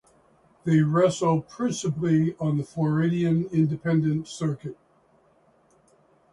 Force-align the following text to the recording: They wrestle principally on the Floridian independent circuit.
They 0.63 0.81
wrestle 0.81 1.43
principally 1.43 2.35
on 2.39 2.57
the 2.57 2.63
Floridian 2.63 3.45
independent 3.51 4.27
circuit. 4.27 4.75